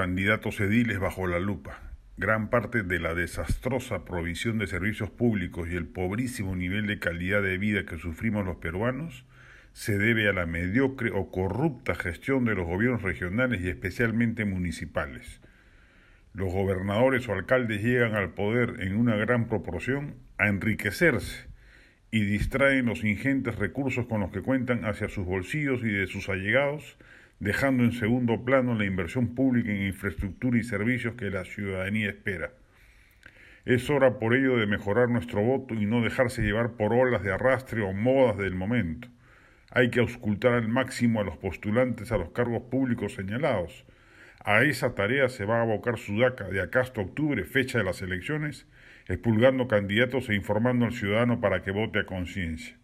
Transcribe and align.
Candidatos 0.00 0.58
ediles 0.60 0.98
bajo 0.98 1.26
la 1.26 1.38
lupa. 1.38 1.78
Gran 2.16 2.48
parte 2.48 2.82
de 2.82 2.98
la 2.98 3.14
desastrosa 3.14 4.06
provisión 4.06 4.56
de 4.56 4.66
servicios 4.66 5.10
públicos 5.10 5.68
y 5.68 5.76
el 5.76 5.84
pobrísimo 5.84 6.56
nivel 6.56 6.86
de 6.86 6.98
calidad 6.98 7.42
de 7.42 7.58
vida 7.58 7.84
que 7.84 7.98
sufrimos 7.98 8.46
los 8.46 8.56
peruanos 8.56 9.26
se 9.74 9.98
debe 9.98 10.26
a 10.26 10.32
la 10.32 10.46
mediocre 10.46 11.10
o 11.10 11.30
corrupta 11.30 11.94
gestión 11.94 12.46
de 12.46 12.54
los 12.54 12.66
gobiernos 12.66 13.02
regionales 13.02 13.60
y 13.60 13.68
especialmente 13.68 14.46
municipales. 14.46 15.42
Los 16.32 16.50
gobernadores 16.50 17.28
o 17.28 17.34
alcaldes 17.34 17.82
llegan 17.82 18.14
al 18.14 18.30
poder 18.30 18.76
en 18.78 18.96
una 18.96 19.16
gran 19.16 19.48
proporción 19.48 20.14
a 20.38 20.48
enriquecerse 20.48 21.46
y 22.10 22.24
distraen 22.24 22.86
los 22.86 23.04
ingentes 23.04 23.56
recursos 23.56 24.06
con 24.06 24.20
los 24.20 24.30
que 24.30 24.40
cuentan 24.40 24.86
hacia 24.86 25.10
sus 25.10 25.26
bolsillos 25.26 25.82
y 25.82 25.90
de 25.90 26.06
sus 26.06 26.30
allegados, 26.30 26.96
dejando 27.40 27.84
en 27.84 27.92
segundo 27.92 28.44
plano 28.44 28.74
la 28.74 28.84
inversión 28.84 29.34
pública 29.34 29.70
en 29.70 29.86
infraestructura 29.86 30.58
y 30.58 30.62
servicios 30.62 31.14
que 31.14 31.30
la 31.30 31.44
ciudadanía 31.44 32.10
espera. 32.10 32.52
Es 33.64 33.88
hora 33.90 34.18
por 34.18 34.34
ello 34.34 34.56
de 34.56 34.66
mejorar 34.66 35.08
nuestro 35.08 35.42
voto 35.42 35.74
y 35.74 35.86
no 35.86 36.02
dejarse 36.02 36.42
llevar 36.42 36.72
por 36.72 36.92
olas 36.92 37.22
de 37.22 37.32
arrastre 37.32 37.82
o 37.82 37.92
modas 37.92 38.36
del 38.36 38.54
momento. 38.54 39.08
Hay 39.70 39.90
que 39.90 40.00
auscultar 40.00 40.52
al 40.52 40.68
máximo 40.68 41.20
a 41.20 41.24
los 41.24 41.36
postulantes 41.38 42.12
a 42.12 42.18
los 42.18 42.30
cargos 42.30 42.62
públicos 42.70 43.14
señalados. 43.14 43.86
A 44.44 44.62
esa 44.62 44.94
tarea 44.94 45.28
se 45.28 45.44
va 45.44 45.58
a 45.58 45.62
abocar 45.62 45.98
Sudaca 45.98 46.44
de 46.48 46.60
acá 46.60 46.80
hasta 46.80 47.00
octubre, 47.00 47.44
fecha 47.44 47.78
de 47.78 47.84
las 47.84 48.02
elecciones, 48.02 48.66
expulgando 49.06 49.68
candidatos 49.68 50.28
e 50.28 50.34
informando 50.34 50.86
al 50.86 50.92
ciudadano 50.92 51.40
para 51.40 51.62
que 51.62 51.70
vote 51.70 52.00
a 52.00 52.06
conciencia. 52.06 52.76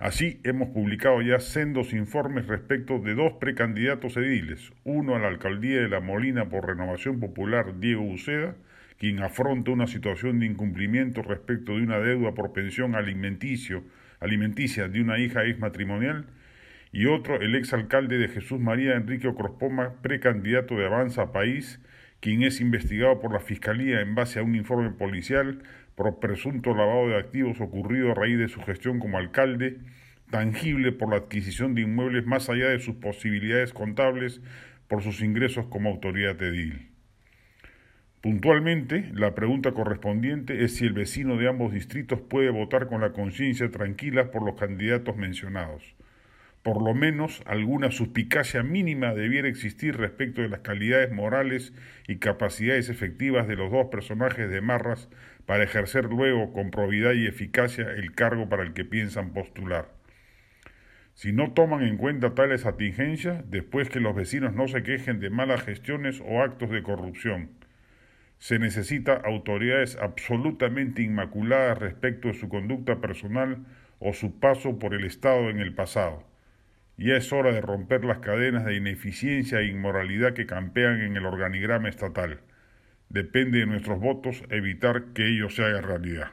Así 0.00 0.40
hemos 0.44 0.70
publicado 0.70 1.20
ya 1.20 1.40
sendos 1.40 1.92
informes 1.92 2.46
respecto 2.46 3.00
de 3.00 3.14
dos 3.14 3.34
precandidatos 3.34 4.16
ediles, 4.16 4.72
uno 4.82 5.14
a 5.14 5.18
la 5.18 5.28
alcaldía 5.28 5.82
de 5.82 5.90
La 5.90 6.00
Molina 6.00 6.48
por 6.48 6.66
Renovación 6.66 7.20
Popular, 7.20 7.78
Diego 7.80 8.02
Uceda, 8.02 8.56
quien 8.96 9.22
afronta 9.22 9.72
una 9.72 9.86
situación 9.86 10.40
de 10.40 10.46
incumplimiento 10.46 11.20
respecto 11.20 11.76
de 11.76 11.82
una 11.82 11.98
deuda 11.98 12.32
por 12.32 12.54
pensión 12.54 12.94
alimenticia 12.94 13.82
de 14.88 15.02
una 15.02 15.18
hija 15.18 15.44
exmatrimonial, 15.44 16.24
y 16.92 17.04
otro 17.04 17.38
el 17.38 17.54
exalcalde 17.54 18.16
de 18.16 18.28
Jesús 18.28 18.58
María 18.58 18.94
Enrique 18.94 19.28
Ocrospoma, 19.28 20.00
precandidato 20.00 20.76
de 20.76 20.86
Avanza 20.86 21.30
País, 21.30 21.78
quien 22.20 22.42
es 22.42 22.62
investigado 22.62 23.20
por 23.20 23.34
la 23.34 23.40
Fiscalía 23.40 24.00
en 24.00 24.14
base 24.14 24.38
a 24.38 24.42
un 24.44 24.54
informe 24.54 24.92
policial 24.92 25.62
por 26.00 26.18
presunto 26.18 26.74
lavado 26.74 27.08
de 27.08 27.18
activos 27.18 27.60
ocurrido 27.60 28.10
a 28.10 28.14
raíz 28.14 28.38
de 28.38 28.48
su 28.48 28.62
gestión 28.62 29.00
como 29.00 29.18
alcalde, 29.18 29.80
tangible 30.30 30.92
por 30.92 31.10
la 31.10 31.16
adquisición 31.16 31.74
de 31.74 31.82
inmuebles 31.82 32.24
más 32.24 32.48
allá 32.48 32.70
de 32.70 32.80
sus 32.80 32.94
posibilidades 32.94 33.74
contables 33.74 34.40
por 34.88 35.02
sus 35.02 35.20
ingresos 35.20 35.66
como 35.66 35.90
autoridad 35.90 36.40
edil. 36.40 36.88
Puntualmente, 38.22 39.10
la 39.12 39.34
pregunta 39.34 39.72
correspondiente 39.72 40.64
es 40.64 40.74
si 40.76 40.86
el 40.86 40.94
vecino 40.94 41.36
de 41.36 41.50
ambos 41.50 41.70
distritos 41.70 42.18
puede 42.22 42.48
votar 42.48 42.86
con 42.86 43.02
la 43.02 43.12
conciencia 43.12 43.70
tranquila 43.70 44.30
por 44.30 44.42
los 44.42 44.58
candidatos 44.58 45.18
mencionados 45.18 45.82
por 46.62 46.82
lo 46.82 46.94
menos 46.94 47.42
alguna 47.46 47.90
suspicacia 47.90 48.62
mínima 48.62 49.14
debiera 49.14 49.48
existir 49.48 49.96
respecto 49.96 50.42
de 50.42 50.50
las 50.50 50.60
calidades 50.60 51.10
morales 51.10 51.72
y 52.06 52.16
capacidades 52.16 52.90
efectivas 52.90 53.48
de 53.48 53.56
los 53.56 53.70
dos 53.72 53.86
personajes 53.86 54.50
de 54.50 54.60
Marras 54.60 55.08
para 55.46 55.64
ejercer 55.64 56.04
luego 56.04 56.52
con 56.52 56.70
probidad 56.70 57.12
y 57.14 57.26
eficacia 57.26 57.90
el 57.90 58.12
cargo 58.12 58.48
para 58.50 58.62
el 58.62 58.74
que 58.74 58.84
piensan 58.84 59.32
postular. 59.32 59.88
Si 61.14 61.32
no 61.32 61.52
toman 61.52 61.82
en 61.82 61.96
cuenta 61.96 62.34
tales 62.34 62.66
atingencias, 62.66 63.50
después 63.50 63.88
que 63.88 64.00
los 64.00 64.14
vecinos 64.14 64.54
no 64.54 64.68
se 64.68 64.82
quejen 64.82 65.18
de 65.18 65.30
malas 65.30 65.62
gestiones 65.62 66.22
o 66.24 66.42
actos 66.42 66.70
de 66.70 66.82
corrupción, 66.82 67.50
se 68.38 68.58
necesita 68.58 69.14
autoridades 69.14 69.96
absolutamente 69.96 71.02
inmaculadas 71.02 71.78
respecto 71.78 72.28
de 72.28 72.34
su 72.34 72.48
conducta 72.48 73.00
personal 73.00 73.64
o 73.98 74.12
su 74.12 74.38
paso 74.38 74.78
por 74.78 74.94
el 74.94 75.04
Estado 75.04 75.50
en 75.50 75.58
el 75.58 75.74
pasado 75.74 76.29
ya 77.00 77.16
es 77.16 77.32
hora 77.32 77.50
de 77.50 77.62
romper 77.62 78.04
las 78.04 78.18
cadenas 78.18 78.66
de 78.66 78.76
ineficiencia 78.76 79.60
e 79.60 79.66
inmoralidad 79.66 80.34
que 80.34 80.46
campean 80.46 81.00
en 81.00 81.16
el 81.16 81.24
organigrama 81.24 81.88
estatal. 81.88 82.40
Depende 83.08 83.60
de 83.60 83.66
nuestros 83.66 83.98
votos 83.98 84.44
evitar 84.50 85.14
que 85.14 85.26
ello 85.26 85.48
se 85.48 85.64
haga 85.64 85.80
realidad. 85.80 86.30